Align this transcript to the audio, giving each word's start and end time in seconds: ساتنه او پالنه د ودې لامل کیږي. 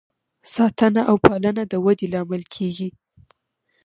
ساتنه 0.55 1.01
او 1.09 1.15
پالنه 1.25 1.63
د 1.71 1.73
ودې 1.85 2.07
لامل 2.13 2.43
کیږي. 2.55 2.89